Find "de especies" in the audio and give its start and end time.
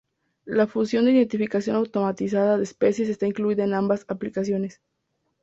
2.57-3.07